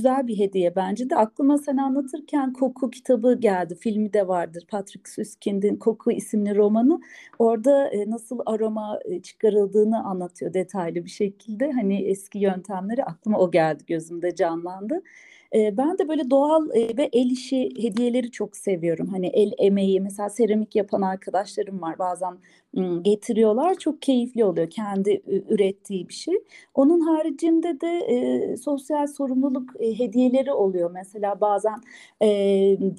Güzel 0.00 0.26
bir 0.26 0.38
hediye 0.38 0.76
bence 0.76 1.10
de. 1.10 1.16
Aklıma 1.16 1.58
sen 1.58 1.76
anlatırken 1.76 2.52
Koku 2.52 2.90
kitabı 2.90 3.34
geldi. 3.40 3.74
Filmi 3.80 4.12
de 4.12 4.28
vardır. 4.28 4.64
Patrick 4.68 5.10
Süskind'in 5.10 5.76
Koku 5.76 6.12
isimli 6.12 6.56
romanı. 6.56 7.00
Orada 7.38 7.88
e, 7.88 8.10
nasıl 8.10 8.38
aroma 8.46 8.98
e, 9.04 9.22
çıkarıldığını 9.22 10.04
anlatıyor 10.04 10.54
detaylı 10.54 11.04
bir 11.04 11.10
şekilde. 11.10 11.72
Hani 11.72 12.02
eski 12.02 12.38
yöntemleri 12.38 13.04
aklıma 13.04 13.38
o 13.38 13.50
geldi 13.50 13.84
gözümde 13.86 14.34
canlandı. 14.34 15.02
Ben 15.54 15.98
de 15.98 16.08
böyle 16.08 16.30
doğal 16.30 16.68
ve 16.70 17.08
el 17.12 17.30
işi 17.30 17.68
hediyeleri 17.76 18.30
çok 18.30 18.56
seviyorum. 18.56 19.06
Hani 19.08 19.26
el 19.26 19.52
emeği 19.58 20.00
mesela 20.00 20.28
seramik 20.28 20.76
yapan 20.76 21.02
arkadaşlarım 21.02 21.82
var 21.82 21.98
bazen 21.98 22.38
getiriyorlar 23.02 23.74
çok 23.74 24.02
keyifli 24.02 24.44
oluyor 24.44 24.70
kendi 24.70 25.22
ürettiği 25.48 26.08
bir 26.08 26.14
şey. 26.14 26.34
Onun 26.74 27.00
haricinde 27.00 27.80
de 27.80 27.98
e, 27.98 28.56
sosyal 28.56 29.06
sorumluluk 29.06 29.70
e, 29.80 29.98
hediyeleri 29.98 30.52
oluyor. 30.52 30.90
Mesela 30.90 31.40
bazen 31.40 31.76
e, 32.22 32.26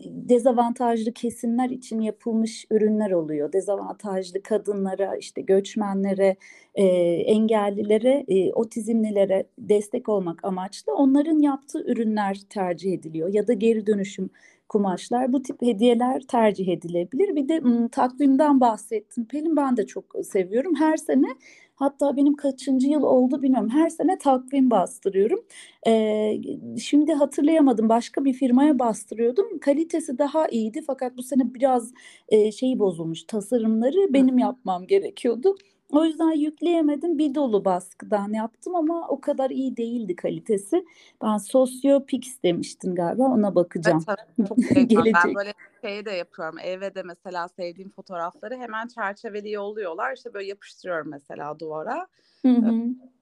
dezavantajlı 0.06 1.14
kesimler 1.14 1.70
için 1.70 2.02
yapılmış 2.02 2.66
ürünler 2.72 3.12
oluyor. 3.12 3.54
Dezavantajlı 3.54 4.44
kadınlara, 4.44 5.16
işte 5.16 5.42
göçmenlere, 5.42 6.36
e, 6.76 6.84
engellilere, 7.26 8.26
e, 8.28 8.54
otizmlilere 8.54 9.46
destek 9.60 10.10
olmak 10.10 10.46
amaçlı 10.46 10.96
onların 10.96 11.40
yaptığı 11.40 11.84
ürünler 11.92 12.38
tercih 12.50 12.94
ediliyor. 12.94 13.30
Ya 13.34 13.48
da 13.48 13.54
geri 13.54 13.88
dönüşüm 13.88 14.30
kumaşlar 14.70 15.34
bu 15.34 15.42
tip 15.42 15.62
hediyeler 15.62 16.22
tercih 16.22 16.68
edilebilir. 16.68 17.36
Bir 17.36 17.48
de 17.50 17.60
m, 17.60 17.90
takvimden 17.90 18.60
bahsettim. 18.60 19.26
Pelin 19.26 19.56
ben 19.56 19.78
de 19.78 19.86
çok 19.88 20.06
seviyorum. 20.24 20.76
Her 20.76 20.98
sene 20.98 21.28
hatta 21.76 22.18
benim 22.18 22.36
kaçıncı 22.36 22.88
yıl 22.88 23.04
oldu 23.04 23.42
bilmiyorum. 23.42 23.70
Her 23.70 23.90
sene 23.90 24.18
takvim 24.18 24.72
bastırıyorum. 24.72 25.40
Ee, 25.88 26.42
şimdi 26.80 27.14
hatırlayamadım 27.14 27.90
başka 27.90 28.26
bir 28.26 28.34
firmaya 28.34 28.80
bastırıyordum. 28.80 29.60
Kalitesi 29.60 30.18
daha 30.18 30.48
iyiydi 30.48 30.82
fakat 30.88 31.18
bu 31.18 31.24
sene 31.24 31.54
biraz 31.54 31.94
e, 32.30 32.52
şeyi 32.52 32.80
bozulmuş. 32.80 33.24
Tasarımları 33.24 34.14
benim 34.14 34.38
yapmam 34.38 34.88
gerekiyordu. 34.88 35.56
O 35.92 36.06
yüzden 36.06 36.32
yükleyemedim. 36.32 37.18
Bir 37.18 37.36
dolu 37.36 37.66
baskıdan 37.66 38.34
yaptım 38.34 38.76
ama 38.76 39.08
o 39.08 39.22
kadar 39.22 39.50
iyi 39.50 39.78
değildi 39.78 40.16
kalitesi. 40.16 40.86
Ben 41.24 41.38
Sosyopix 41.38 42.44
demiştim 42.44 42.96
galiba 42.96 43.24
ona 43.24 43.56
bakacağım. 43.56 44.04
Evet, 44.10 44.20
evet, 44.38 44.48
çok. 44.48 44.58
Gelecek. 44.90 45.16
Ben 45.26 45.36
böyle 45.36 45.54
şey 45.82 46.06
de 46.06 46.12
yapıyorum. 46.12 46.60
Eve 46.64 46.96
de 46.96 47.04
mesela 47.04 47.48
sevdiğim 47.48 47.90
fotoğrafları 47.90 48.58
hemen 48.58 48.88
çerçeveli 48.88 49.52
yolluyorlar. 49.52 50.14
İşte 50.16 50.34
böyle 50.34 50.48
yapıştırıyorum 50.48 51.10
mesela 51.10 51.60
duvara. 51.60 52.08
Hı 52.42 52.52
hı. 52.52 52.74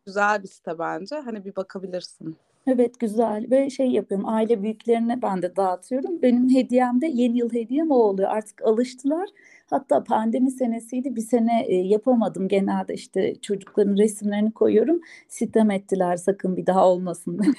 Güzel 0.05 0.43
bir 0.43 0.47
site 0.47 0.79
bence. 0.79 1.15
Hani 1.15 1.45
bir 1.45 1.55
bakabilirsin. 1.55 2.37
Evet 2.67 2.99
güzel 2.99 3.45
ve 3.51 3.69
şey 3.69 3.87
yapıyorum 3.87 4.27
aile 4.29 4.63
büyüklerine 4.63 5.21
ben 5.21 5.41
de 5.41 5.55
dağıtıyorum. 5.55 6.21
Benim 6.21 6.55
hediyem 6.55 7.01
de 7.01 7.07
yeni 7.07 7.37
yıl 7.37 7.53
hediyem 7.53 7.91
o 7.91 7.95
oluyor. 7.95 8.29
Artık 8.29 8.61
alıştılar. 8.61 9.29
Hatta 9.69 10.03
pandemi 10.03 10.51
senesiydi 10.51 11.15
bir 11.15 11.21
sene 11.21 11.65
e, 11.67 11.75
yapamadım. 11.75 12.47
Genelde 12.47 12.93
işte 12.93 13.35
çocukların 13.41 13.97
resimlerini 13.97 14.51
koyuyorum. 14.51 15.01
Sitem 15.27 15.71
ettiler 15.71 16.15
sakın 16.17 16.57
bir 16.57 16.65
daha 16.65 16.87
olmasın. 16.89 17.39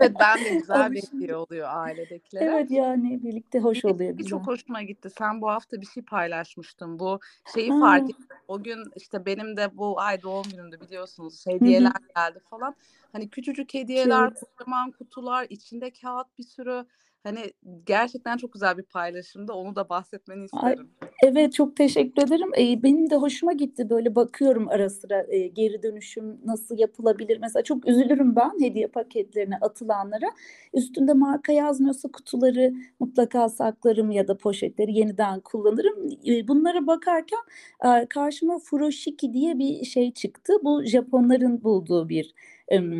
Evet 0.00 0.12
ben 0.20 0.44
de 0.44 0.54
güzel 0.58 0.92
bir 0.92 1.02
hediye 1.12 1.36
oluyor 1.36 1.68
ailedekilere. 1.70 2.44
Evet 2.44 2.70
yani 2.70 3.22
birlikte 3.22 3.58
hoş 3.60 3.84
Bir- 3.84 3.88
oluyor 3.90 4.12
bir 4.12 4.16
güzel. 4.16 4.30
çok 4.30 4.46
hoşuma 4.46 4.82
gitti. 4.82 5.10
Sen 5.18 5.40
bu 5.40 5.48
hafta 5.48 5.80
bir 5.80 5.86
şey 5.86 6.02
paylaşmıştın. 6.02 6.98
Bu 6.98 7.20
şeyi 7.54 7.70
Ha. 7.70 7.80
fark 7.80 8.10
ettim. 8.10 8.26
O 8.48 8.62
gün 8.62 8.78
işte 8.96 9.26
benim 9.26 9.56
de 9.56 9.76
bu 9.76 10.00
ay 10.00 10.22
doğum 10.22 10.44
günümdü 10.50 10.80
biliyorsunuz. 10.80 11.46
Hediyeler 11.46 11.92
geldi 12.16 12.38
falan. 12.50 12.74
Hani 13.12 13.28
küçücük 13.28 13.74
hediyeler, 13.74 14.22
Evet. 14.28 14.42
kocaman 14.58 14.90
kutular, 14.90 15.46
içinde 15.50 15.90
kağıt 15.90 16.38
bir 16.38 16.44
sürü. 16.44 16.84
Hani 17.26 17.52
gerçekten 17.86 18.36
çok 18.36 18.52
güzel 18.52 18.78
bir 18.78 18.82
paylaşımdı. 18.82 19.52
Onu 19.52 19.76
da 19.76 19.88
bahsetmeni 19.88 20.38
Ay, 20.52 20.72
isterim. 20.72 20.90
Evet 21.24 21.52
çok 21.52 21.76
teşekkür 21.76 22.22
ederim. 22.22 22.50
Ee, 22.58 22.82
benim 22.82 23.10
de 23.10 23.16
hoşuma 23.16 23.52
gitti 23.52 23.90
böyle 23.90 24.14
bakıyorum 24.14 24.68
ara 24.68 24.90
sıra 24.90 25.26
e, 25.28 25.46
geri 25.46 25.82
dönüşüm 25.82 26.40
nasıl 26.44 26.78
yapılabilir. 26.78 27.38
Mesela 27.40 27.62
çok 27.62 27.88
üzülürüm 27.88 28.36
ben 28.36 28.52
hediye 28.60 28.86
paketlerine 28.86 29.56
atılanlara. 29.60 30.26
Üstünde 30.74 31.12
marka 31.12 31.52
yazmıyorsa 31.52 32.08
kutuları 32.12 32.74
mutlaka 33.00 33.48
saklarım 33.48 34.10
ya 34.10 34.28
da 34.28 34.36
poşetleri 34.38 34.98
yeniden 34.98 35.40
kullanırım. 35.40 36.08
E, 36.26 36.48
bunlara 36.48 36.86
bakarken 36.86 37.40
e, 37.84 38.06
karşıma 38.06 38.58
furoshiki 38.58 39.32
diye 39.32 39.58
bir 39.58 39.84
şey 39.84 40.12
çıktı. 40.12 40.52
Bu 40.64 40.84
Japonların 40.84 41.62
bulduğu 41.62 42.08
bir 42.08 42.34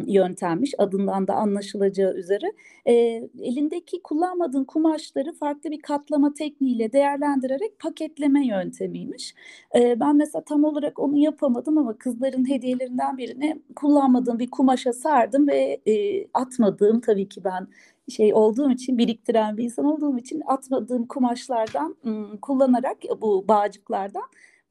yöntemmiş 0.06 0.74
adından 0.78 1.28
da 1.28 1.34
anlaşılacağı 1.34 2.14
üzere. 2.14 2.52
E, 2.86 2.92
elindeki 3.40 4.02
kullanmadığın 4.02 4.64
kumaşları 4.64 5.32
farklı 5.32 5.70
bir 5.70 5.80
katlama 5.80 6.34
tekniğiyle 6.34 6.92
değerlendirerek 6.92 7.78
paketleme 7.78 8.46
yöntemiymiş. 8.46 9.34
E, 9.74 10.00
ben 10.00 10.16
mesela 10.16 10.44
tam 10.44 10.64
olarak 10.64 10.98
onu 10.98 11.18
yapamadım 11.18 11.78
ama 11.78 11.98
kızların 11.98 12.48
hediyelerinden 12.48 13.18
birini 13.18 13.62
kullanmadığım 13.76 14.38
bir 14.38 14.50
kumaşa 14.50 14.92
sardım 14.92 15.48
ve 15.48 15.80
e, 15.86 16.26
atmadığım 16.34 17.00
tabii 17.00 17.28
ki 17.28 17.44
ben 17.44 17.68
şey 18.08 18.34
olduğum 18.34 18.70
için 18.70 18.98
biriktiren 18.98 19.56
bir 19.56 19.64
insan 19.64 19.84
olduğum 19.84 20.18
için 20.18 20.42
atmadığım 20.46 21.06
kumaşlardan 21.06 21.96
kullanarak 22.42 22.96
bu 23.20 23.48
bağcıklardan 23.48 24.22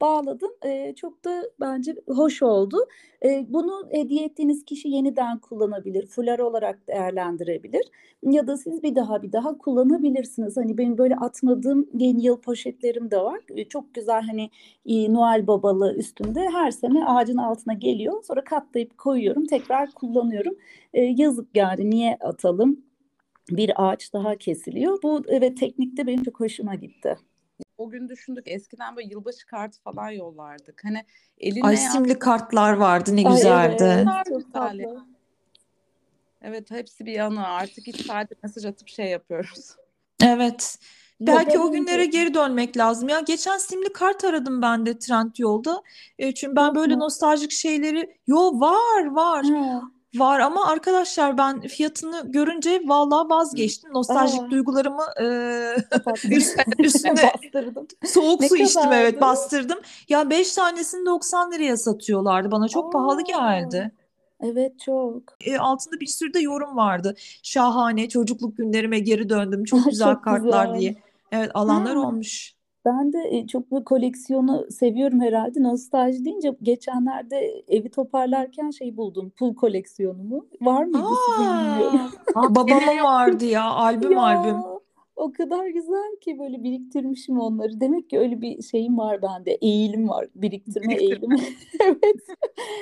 bağladım. 0.01 0.51
E, 0.65 0.95
çok 0.95 1.25
da 1.25 1.43
bence 1.59 1.95
hoş 2.07 2.43
oldu. 2.43 2.77
E, 3.25 3.45
bunu 3.49 3.87
hediye 3.91 4.25
ettiğiniz 4.25 4.65
kişi 4.65 4.89
yeniden 4.89 5.39
kullanabilir, 5.39 6.05
fular 6.07 6.39
olarak 6.39 6.87
değerlendirebilir 6.87 7.83
ya 8.23 8.47
da 8.47 8.57
siz 8.57 8.83
bir 8.83 8.95
daha 8.95 9.23
bir 9.23 9.31
daha 9.31 9.57
kullanabilirsiniz. 9.57 10.57
Hani 10.57 10.77
benim 10.77 10.97
böyle 10.97 11.15
atmadığım 11.15 11.89
yeni 11.93 12.25
yıl 12.25 12.41
poşetlerim 12.41 13.11
de 13.11 13.17
var. 13.21 13.39
E, 13.55 13.65
Çok 13.65 13.93
güzel 13.93 14.21
hani 14.21 14.49
e, 14.85 15.13
Noel 15.13 15.47
babalı 15.47 15.95
üstünde 15.95 16.39
her 16.49 16.71
sene 16.71 17.05
ağacın 17.05 17.37
altına 17.37 17.73
geliyor. 17.73 18.23
Sonra 18.23 18.43
katlayıp 18.43 18.97
koyuyorum, 18.97 19.45
tekrar 19.45 19.91
kullanıyorum. 19.91 20.55
E, 20.93 21.01
yazık 21.01 21.47
yani 21.55 21.89
niye 21.89 22.17
atalım? 22.21 22.85
Bir 23.51 23.73
ağaç 23.89 24.13
daha 24.13 24.35
kesiliyor. 24.37 25.03
Bu 25.03 25.23
evet 25.27 25.57
teknikte 25.57 26.07
benim 26.07 26.23
çok 26.23 26.39
hoşuma 26.39 26.75
gitti. 26.75 27.17
O 27.77 27.89
gün 27.89 28.09
düşündük 28.09 28.47
eskiden 28.47 28.95
böyle 28.95 29.07
yılbaşı 29.07 29.45
kartı 29.45 29.81
falan 29.81 30.09
yollardık. 30.09 30.81
Hani 30.85 31.05
eline 31.37 31.67
Ay 31.67 31.77
simli 31.77 32.19
kartlar 32.19 32.73
vardı 32.73 33.15
ne 33.15 33.27
Ay, 33.27 33.33
güzeldi. 33.33 33.83
evet, 33.83 34.25
çok 34.29 34.53
tatlı. 34.53 35.05
Evet 36.41 36.71
hepsi 36.71 37.05
bir 37.05 37.19
anı. 37.19 37.47
Artık 37.47 37.87
hiç 37.87 38.05
sadece 38.05 38.35
mesaj 38.43 38.65
atıp 38.65 38.87
şey 38.87 39.05
yapıyoruz. 39.05 39.75
Evet. 40.23 40.79
Belki 41.21 41.59
o 41.59 41.71
günlere 41.71 42.05
geri 42.05 42.33
dönmek 42.33 42.77
lazım. 42.77 43.09
Ya 43.09 43.19
geçen 43.19 43.57
simli 43.57 43.93
kart 43.93 44.23
aradım 44.23 44.61
ben 44.61 44.85
de 44.85 44.99
Trendyol'da. 44.99 45.83
E, 46.19 46.33
çünkü 46.33 46.55
ben 46.55 46.75
böyle 46.75 46.99
nostaljik 46.99 47.51
şeyleri 47.51 48.17
yo 48.27 48.59
var 48.59 49.05
var. 49.05 49.45
Ha, 49.45 49.81
Var 50.15 50.39
ama 50.39 50.67
arkadaşlar 50.67 51.37
ben 51.37 51.61
fiyatını 51.61 52.23
görünce 52.31 52.81
vallahi 52.85 53.29
vazgeçtim. 53.29 53.93
Nostaljik 53.93 54.41
Aa. 54.41 54.49
duygularımı 54.49 55.03
e, 55.21 55.25
üstüne 56.79 57.13
Bastırdım. 57.33 57.87
soğuk 58.05 58.41
Ne 58.41 58.49
su 58.49 58.55
içtim 58.57 58.91
evet 58.93 59.21
bastırdım. 59.21 59.79
Ya 60.09 60.29
5 60.29 60.53
tanesini 60.53 61.05
90 61.05 61.51
liraya 61.51 61.77
satıyorlardı. 61.77 62.51
Bana 62.51 62.67
çok 62.67 62.93
pahalı 62.93 63.17
Aa. 63.19 63.21
geldi. 63.21 63.91
Evet 64.43 64.79
çok. 64.79 65.21
E, 65.45 65.57
altında 65.57 65.99
bir 65.99 66.05
sürü 66.07 66.33
de 66.33 66.39
yorum 66.39 66.77
vardı. 66.77 67.15
Şahane 67.43 68.09
çocukluk 68.09 68.57
günlerime 68.57 68.99
geri 68.99 69.29
döndüm. 69.29 69.63
Çok 69.63 69.85
güzel 69.89 70.13
Çok 70.13 70.23
kartlar 70.23 70.65
güzel. 70.65 70.79
diye. 70.79 70.95
Evet 71.31 71.51
alanlar 71.53 71.95
Ha. 71.95 71.99
olmuş. 72.01 72.54
Ben 72.85 73.13
de 73.13 73.17
e, 73.31 73.47
çok 73.47 73.71
bu 73.71 73.83
koleksiyonu 73.83 74.67
seviyorum 74.71 75.21
herhalde. 75.21 75.63
Nostalji 75.63 76.25
deyince 76.25 76.55
geçenlerde 76.63 77.63
evi 77.67 77.89
toparlarken 77.91 78.69
şey 78.71 78.97
buldum. 78.97 79.29
Pul 79.39 79.55
koleksiyonumu. 79.55 80.47
Var 80.61 80.83
mıydı 80.83 81.07
sizin 81.29 81.49
bilmiyorum. 81.51 82.11
Aa, 82.35 82.55
babamın 82.55 82.97
vardı 83.03 83.45
ya 83.45 83.63
albüm 83.63 84.11
Ya 84.11 84.21
albüm. 84.21 84.55
o 85.15 85.31
kadar 85.31 85.65
güzel 85.67 86.15
ki 86.21 86.39
böyle 86.39 86.63
biriktirmişim 86.63 87.39
onları. 87.39 87.81
Demek 87.81 88.09
ki 88.09 88.19
öyle 88.19 88.41
bir 88.41 88.61
şeyim 88.63 88.97
var 88.97 89.21
bende. 89.21 89.51
Eğilim 89.51 90.09
var. 90.09 90.27
Biriktirme 90.35 90.95
eğilimi. 90.95 91.39
Evet. 91.83 92.15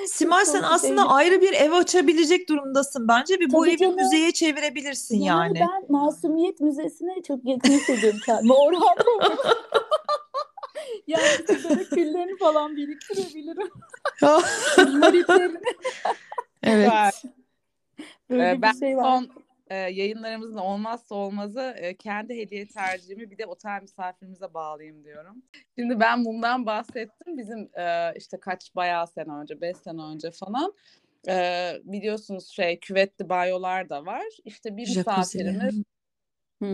Simay 0.06 0.44
sen 0.44 0.62
aslında 0.62 1.00
eğilim. 1.00 1.12
ayrı 1.12 1.40
bir 1.40 1.52
ev 1.52 1.72
açabilecek 1.72 2.48
durumdasın 2.48 3.08
bence 3.08 3.34
ve 3.34 3.52
bu 3.52 3.60
Tabii 3.60 3.70
evi 3.70 3.78
canım. 3.78 3.96
müzeye 3.96 4.32
çevirebilirsin 4.32 5.16
Yani 5.20 5.58
yani. 5.58 5.68
ben 5.72 5.84
Masumiyet 5.88 6.60
Müzesi'ne 6.60 7.22
çok 7.22 7.44
yakın 7.44 7.70
hissediyorum 7.72 8.18
kendimi. 8.26 8.52
Orhan. 8.52 8.96
Yani 11.06 11.22
sigara 11.46 11.84
küllerini 11.84 12.38
falan 12.38 12.76
biriktirebilirim. 12.76 13.68
Evet. 16.62 17.22
Böyle 18.30 18.50
Ee, 18.50 18.56
bir 18.56 18.62
ben 18.62 18.72
şey 18.72 18.96
var. 18.96 19.02
son 19.02 19.30
e, 19.70 19.74
yayınlarımızın 19.76 20.56
olmazsa 20.56 21.14
olmazı 21.14 21.74
e, 21.76 21.96
kendi 21.96 22.36
hediye 22.36 22.68
tercihimi 22.68 23.30
bir 23.30 23.38
de 23.38 23.46
otel 23.46 23.78
misafirimize 23.82 24.54
bağlayayım 24.54 25.04
diyorum. 25.04 25.42
Şimdi 25.78 26.00
ben 26.00 26.24
bundan 26.24 26.66
bahsettim. 26.66 27.38
Bizim 27.38 27.70
e, 27.78 28.12
işte 28.16 28.40
kaç 28.40 28.74
bayağı 28.76 29.06
sene 29.06 29.32
önce, 29.32 29.60
5 29.60 29.76
sene 29.76 30.02
önce 30.02 30.30
falan 30.30 30.72
e, 31.28 31.72
biliyorsunuz 31.84 32.48
şey 32.48 32.80
küvetli 32.80 33.28
banyolar 33.28 33.88
da 33.88 34.06
var. 34.06 34.24
İşte 34.44 34.76
bir 34.76 34.96
misafirimiz 34.96 35.82
Hı 36.62 36.66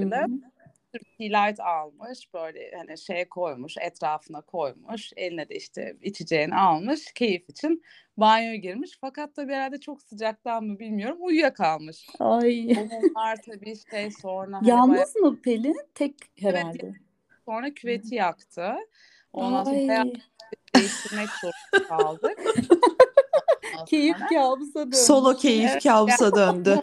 hı. 0.92 0.98
sürü 0.98 1.30
tea 1.30 1.44
light 1.44 1.60
almış 1.60 2.34
böyle 2.34 2.72
hani 2.76 2.98
şeye 2.98 3.28
koymuş 3.28 3.76
etrafına 3.80 4.40
koymuş 4.40 5.12
eline 5.16 5.48
de 5.48 5.56
işte 5.56 5.96
içeceğini 6.02 6.54
almış 6.54 7.12
keyif 7.14 7.50
için 7.50 7.82
banyoya 8.16 8.56
girmiş 8.56 8.98
fakat 9.00 9.34
tabii 9.34 9.52
herhalde 9.52 9.80
çok 9.80 10.02
sıcaktan 10.02 10.64
mı 10.64 10.78
bilmiyorum 10.78 11.18
uyuyakalmış. 11.20 12.06
Ay. 12.18 12.66
Onlar 12.70 13.36
tabii 13.46 13.74
şey 13.90 14.10
sonra 14.10 14.56
hani 14.56 14.66
bayağı 14.66 14.78
Yalnız 14.78 15.16
mı 15.16 15.42
Pelin? 15.42 15.76
Tek 15.94 16.14
herhalde. 16.38 16.92
sonra 17.44 17.74
küveti 17.74 18.14
yaktı. 18.14 18.74
Ondan 19.32 19.64
sonra 19.64 19.76
Ay. 19.76 19.88
bayağı 19.88 20.12
değiştirmek 20.74 21.28
zorunda 21.28 21.88
kaldık. 21.88 22.38
Ondan 23.80 23.84
Keyif 23.86 24.16
sonra- 24.16 24.28
kabusa 24.28 24.80
dönmüş. 24.80 24.96
Solo 24.96 25.36
keyif 25.36 25.70
Evet, 25.72 25.82
kabusa 25.82 26.34
döndü. 26.36 26.80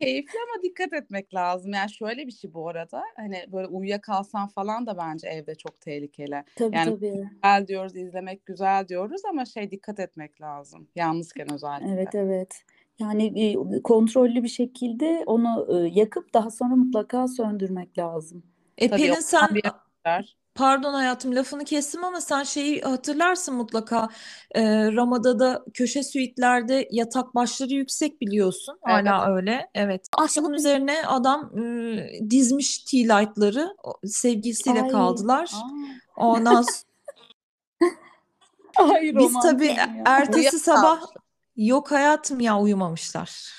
Keyifli 0.00 0.38
ama 0.38 0.62
dikkat 0.62 0.92
etmek 0.92 1.34
lazım. 1.34 1.72
Yani 1.72 1.90
şöyle 1.90 2.26
bir 2.26 2.32
şey 2.32 2.54
bu 2.54 2.68
arada. 2.68 3.02
Hani 3.16 3.44
böyle 3.52 3.66
uyuyakalsan 3.66 4.48
falan 4.48 4.86
da 4.86 4.96
bence 4.98 5.28
evde 5.28 5.54
çok 5.54 5.80
tehlikeli. 5.80 6.44
Tabii 6.56 6.76
Yani- 6.76 6.94
tabii. 6.94 7.28
Güzel 7.42 7.66
diyoruz, 7.66 7.96
izlemek 7.96 8.46
güzel 8.46 8.88
diyoruz 8.88 9.22
ama 9.30 9.44
şey 9.44 9.70
dikkat 9.70 10.00
etmek 10.00 10.40
lazım. 10.40 10.88
Yalnızken 10.96 11.52
özellikle. 11.52 11.92
Evet 11.92 12.14
evet. 12.14 12.62
Yani 12.98 13.42
e, 13.44 13.82
kontrollü 13.82 14.42
bir 14.42 14.48
şekilde 14.48 15.22
onu 15.26 15.66
e, 15.70 15.88
yakıp 16.00 16.34
daha 16.34 16.50
sonra 16.50 16.76
mutlaka 16.76 17.28
söndürmek 17.28 17.98
lazım. 17.98 18.42
E 18.78 18.88
Pelin 18.88 19.14
sen 19.14 19.48
bir. 19.54 19.62
Pardon 20.56 20.94
hayatım 20.94 21.36
lafını 21.36 21.64
kestim 21.64 22.04
ama 22.04 22.20
sen 22.20 22.42
şeyi 22.42 22.80
hatırlarsın 22.80 23.54
mutlaka. 23.54 24.08
Ee, 24.54 24.92
Ramada'da 24.92 25.64
köşe 25.74 26.02
suitlerde 26.02 26.88
yatak 26.90 27.34
başları 27.34 27.74
yüksek 27.74 28.20
biliyorsun. 28.20 28.78
Hala 28.82 29.34
öyle. 29.34 29.70
Evet. 29.74 30.08
Bunun 30.36 30.52
üzerine 30.52 31.06
adam 31.06 31.58
e, 31.58 32.30
dizmiş 32.30 32.78
tea 32.78 33.18
light'ları 33.18 33.76
sevgilisiyle 34.04 34.82
Ay. 34.82 34.88
kaldılar. 34.88 35.50
Aa, 35.54 35.66
Ondan 36.16 36.64
Ay 38.76 39.16
biz 39.16 39.32
tabii 39.42 39.66
ya. 39.66 40.02
ertesi 40.04 40.58
sabah 40.58 41.00
yok 41.56 41.90
hayatım 41.90 42.40
ya 42.40 42.60
uyumamışlar. 42.60 43.52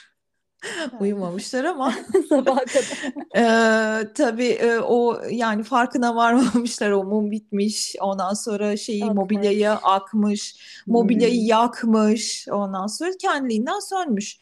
Uyumamışlar 1.00 1.64
ama. 1.64 1.94
Sabaha 2.30 2.60
kadar. 2.66 3.14
Ee, 3.36 4.14
tabii 4.14 4.46
e, 4.48 4.80
o 4.80 5.22
yani 5.32 5.64
farkına 5.64 6.16
varmamışlar. 6.16 6.92
O 6.92 7.04
mum 7.04 7.32
bitmiş. 7.32 7.96
Ondan 8.02 8.34
sonra 8.34 8.78
şeyi 8.78 9.04
Akmış. 9.04 9.16
mobilyayı 9.16 9.72
akmış. 9.72 10.56
Mobilyayı 10.88 11.40
Hmm. 11.42 11.48
yakmış. 11.48 12.48
Ondan 12.52 12.88
sonra 12.88 13.12
kendiliğinden 13.22 13.80
sönmüş. 13.80 14.38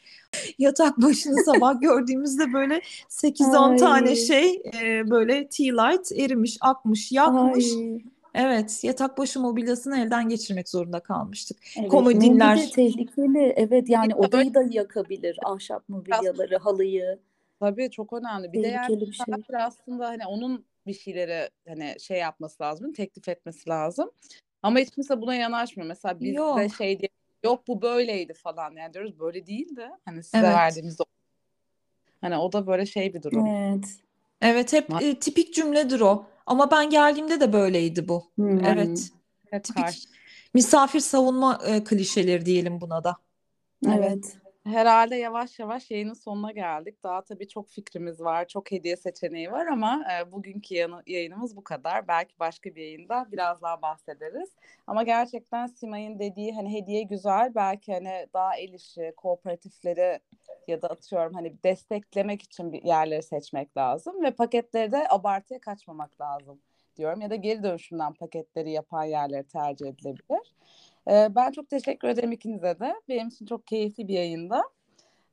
Yatak 0.57 0.97
başını 0.97 1.43
sabah 1.45 1.73
gördüğümüzde 1.81 2.53
böyle 2.53 2.81
8-10 3.09 3.77
tane 3.77 4.15
şey 4.15 4.61
e, 4.81 5.09
böyle 5.09 5.47
tea 5.49 5.87
light 5.87 6.11
erimiş 6.11 6.57
akmış 6.61 7.11
yakmış. 7.11 7.65
Ay. 7.65 8.01
Evet 8.35 8.83
yatak 8.83 9.17
başı 9.17 9.39
mobilyasını 9.39 9.99
elden 9.99 10.29
geçirmek 10.29 10.69
zorunda 10.69 10.99
kalmıştık 10.99 11.57
Evet, 11.79 11.89
Komodinler. 11.89 12.55
mobilya 12.55 12.69
tehlikeli. 12.69 13.53
Evet 13.57 13.89
yani 13.89 14.11
de 14.11 14.15
odayı 14.15 14.53
da 14.53 14.63
yakabilir. 14.69 15.37
Ahşap 15.43 15.89
mobilyaları, 15.89 16.57
halıyı. 16.57 17.19
Tabii 17.59 17.89
çok 17.91 18.13
önemli. 18.13 18.53
Bir 18.53 18.63
de 18.63 18.67
yani 18.67 18.87
Tehlikeli 18.87 19.07
bir 19.09 19.13
şey. 19.13 19.35
aslında 19.59 20.07
hani 20.07 20.25
onun 20.25 20.65
bir 20.87 20.93
şeyleri 20.93 21.49
hani 21.67 21.95
şey 21.99 22.19
yapması 22.19 22.63
lazım, 22.63 22.93
teklif 22.93 23.29
etmesi 23.29 23.69
lazım. 23.69 24.11
Ama 24.63 24.79
hiç 24.79 24.89
kimse 24.91 25.21
buna 25.21 25.35
yanaşmıyor. 25.35 25.87
Mesela 25.89 26.19
biz 26.19 26.27
de 26.27 26.31
Yok. 26.31 26.59
şey 26.77 26.99
diye 26.99 27.09
yok 27.43 27.67
bu 27.67 27.81
böyleydi 27.81 28.33
falan 28.33 28.71
yani 28.71 28.93
diyoruz 28.93 29.19
böyle 29.19 29.47
değildi. 29.47 29.89
Hani 30.05 30.23
size 30.23 30.37
Evet. 30.37 30.55
verdiğimiz 30.55 31.01
o- 31.01 31.05
hani 32.21 32.37
o 32.37 32.51
da 32.53 32.67
böyle 32.67 32.85
şey 32.85 33.13
bir 33.13 33.23
durum. 33.23 33.47
Evet. 33.47 33.85
evet 34.41 34.73
hep 34.73 35.01
e, 35.01 35.19
tipik 35.19 35.53
cümledir 35.53 35.99
o 36.01 36.25
ama 36.45 36.71
ben 36.71 36.89
geldiğimde 36.89 37.39
de 37.39 37.53
böyleydi 37.53 38.07
bu 38.07 38.23
Hmm. 38.35 38.65
evet 38.65 39.11
Hep 39.51 39.63
tipik 39.63 39.83
karşı. 39.83 40.09
misafir 40.53 40.99
savunma 40.99 41.59
e, 41.67 41.83
klişeleri 41.83 42.45
diyelim 42.45 42.81
buna 42.81 43.03
da. 43.03 43.17
Evet. 43.87 44.37
Herhalde 44.63 45.15
yavaş 45.15 45.59
yavaş 45.59 45.91
yayının 45.91 46.13
sonuna 46.13 46.51
geldik. 46.51 47.03
Daha 47.03 47.21
tabii 47.23 47.47
çok 47.47 47.69
fikrimiz 47.69 48.21
var, 48.21 48.47
çok 48.47 48.71
hediye 48.71 48.97
seçeneği 48.97 49.51
var 49.51 49.65
ama 49.65 50.05
e, 50.13 50.31
bugünkü 50.31 50.75
yanı- 50.75 51.03
yayınımız 51.07 51.55
bu 51.55 51.63
kadar. 51.63 52.07
Belki 52.07 52.39
başka 52.39 52.75
bir 52.75 52.81
yayında 52.81 53.27
biraz 53.31 53.61
daha 53.61 53.81
bahsederiz. 53.81 54.49
Ama 54.87 55.03
gerçekten 55.03 55.67
Simay'ın 55.67 56.19
dediği 56.19 56.55
hani 56.55 56.73
hediye 56.73 57.03
güzel. 57.03 57.55
Belki 57.55 57.93
hani 57.93 58.27
daha 58.33 58.55
el 58.57 58.73
işi, 58.73 59.13
kooperatifleri 59.17 60.19
ya 60.69 60.81
da 60.81 60.87
atıyorum 60.87 61.33
hani 61.33 61.63
desteklemek 61.63 62.41
için 62.41 62.73
bir 62.73 62.83
yerleri 62.83 63.23
seçmek 63.23 63.77
lazım 63.77 64.23
ve 64.23 64.31
paketleri 64.31 64.91
de 64.91 65.07
abartıya 65.09 65.59
kaçmamak 65.59 66.21
lazım 66.21 66.59
diyorum 66.97 67.21
ya 67.21 67.29
da 67.29 67.35
geri 67.35 67.63
dönüşümden 67.63 68.13
paketleri 68.13 68.71
yapan 68.71 69.03
yerleri 69.03 69.43
tercih 69.43 69.87
edilebilir. 69.87 70.55
Ee, 71.07 71.27
ben 71.35 71.51
çok 71.51 71.69
teşekkür 71.69 72.07
ederim 72.07 72.31
ikinize 72.31 72.79
de. 72.79 72.95
Benim 73.09 73.27
için 73.27 73.45
çok 73.45 73.67
keyifli 73.67 74.07
bir 74.07 74.13
yayında. 74.13 74.63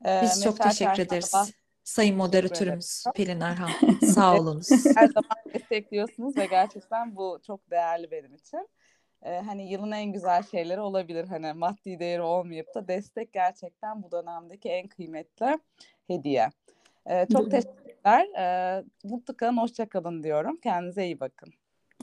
Ee, 0.07 0.21
Biz 0.23 0.45
çok 0.45 0.61
teşekkür 0.61 1.03
ederiz. 1.03 1.53
Sayın 1.85 2.16
moderatörümüz. 2.16 3.05
Pelin 3.14 3.40
Erhan. 3.40 3.71
Sağ 4.14 4.38
olunuz. 4.38 4.71
her 4.71 5.09
zaman 5.09 5.55
destekliyorsunuz 5.55 6.37
ve 6.37 6.47
gerçekten 6.47 7.16
bu 7.16 7.40
çok 7.47 7.71
değerli 7.71 8.11
benim 8.11 8.35
için. 8.35 8.68
Ee, 9.25 9.41
hani 9.47 9.73
yılın 9.73 9.93
en 9.93 10.13
güzel 10.13 10.43
şeyleri 10.43 10.81
olabilir. 10.81 11.25
Hani 11.25 11.53
maddi 11.53 11.99
değeri 11.99 12.23
olmayıp 12.23 12.75
da 12.75 12.89
destek 12.89 13.33
gerçekten 13.33 14.03
bu 14.03 14.11
dönemdeki 14.13 14.69
en 14.69 14.89
kıymetli 14.89 15.59
hediye. 16.07 16.49
Ee, 17.07 17.27
çok 17.33 17.51
teşekkürler. 17.51 18.27
Ee, 18.39 18.85
mutlu 19.05 19.37
kalın, 19.37 19.57
hoşça 19.57 19.89
kalın 19.89 20.23
diyorum. 20.23 20.57
Kendinize 20.57 21.05
iyi 21.05 21.21
bakın. 21.21 21.53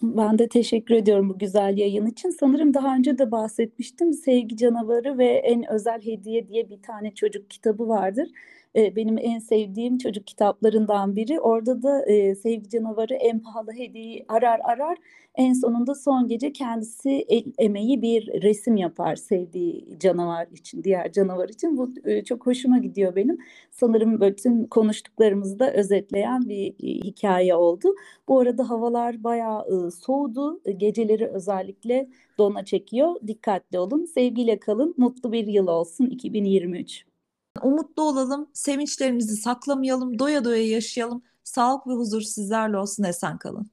Ben 0.04 0.40
de 0.40 0.48
teşekkür 0.48 0.96
ediyorum 0.96 1.30
bu 1.30 1.38
güzel 1.38 1.78
yayın 1.78 2.06
için. 2.06 2.30
Sanırım 2.30 2.74
daha 2.74 2.96
önce 2.96 3.18
de 3.18 3.32
bahsetmiştim. 3.32 4.14
Sevgi 4.14 4.58
Canavarı 4.58 5.18
ve 5.18 5.26
En 5.26 5.72
Özel 5.72 6.02
Hediye 6.02 6.48
diye 6.48 6.70
bir 6.70 6.82
tane 6.82 7.16
çocuk 7.16 7.50
kitabı 7.50 7.90
vardır. 7.90 8.30
Benim 8.76 9.18
en 9.18 9.40
sevdiğim 9.40 9.98
çocuk 9.98 10.28
kitaplarından 10.28 11.16
biri. 11.16 11.40
Orada 11.40 11.84
da 11.84 12.06
e, 12.06 12.36
Sevgi 12.36 12.70
Canavarı 12.70 13.14
en 13.14 13.40
pahalı 13.40 13.72
hediyeyi 13.72 14.26
arar 14.28 14.60
arar. 14.64 14.98
En 15.36 15.54
sonunda 15.54 15.96
son 15.96 16.28
gece 16.28 16.54
kendisi 16.54 17.26
el 17.30 17.44
emeği 17.58 18.02
bir 18.02 18.42
resim 18.44 18.78
yapar 18.78 19.16
sevdiği 19.16 20.00
canavar 20.00 20.48
için, 20.48 20.84
diğer 20.84 21.12
canavar 21.12 21.50
için. 21.50 21.78
Bu 21.78 21.90
e, 22.06 22.24
çok 22.24 22.46
hoşuma 22.48 22.78
gidiyor 22.78 23.16
benim. 23.16 23.38
Sanırım 23.72 24.22
bütün 24.22 24.64
konuştuklarımızı 24.64 25.60
da 25.60 25.74
özetleyen 25.74 26.50
bir 26.50 26.68
e, 26.70 26.88
hikaye 26.88 27.56
oldu. 27.56 27.96
Bu 28.28 28.40
arada 28.40 28.70
havalar 28.70 29.24
bayağı 29.24 29.88
e, 29.88 29.92
soğudu. 29.92 30.62
E, 30.66 30.72
Geceleri 30.72 31.28
özellikle 31.28 32.10
dona 32.38 32.66
çekiyor. 32.66 33.16
Dikkatli 33.28 33.80
olun. 33.80 34.06
Sevgiyle 34.06 34.60
kalın. 34.60 34.94
Mutlu 34.98 35.32
bir 35.32 35.48
yıl 35.48 35.68
olsun 35.68 36.06
2023. 36.06 37.09
Umutlu 37.64 38.04
olalım, 38.04 38.50
sevinçlerimizi 38.54 39.36
saklamayalım, 39.36 40.20
doya 40.20 40.46
doya 40.46 40.68
yaşayalım. 40.68 41.24
Sağlık 41.44 41.88
ve 41.88 41.94
huzur 41.94 42.22
sizlerle 42.22 42.78
olsun, 42.78 43.04
esen 43.04 43.38
kalın. 43.38 43.72